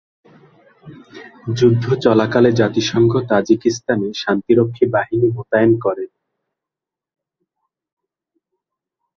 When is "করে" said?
5.85-6.05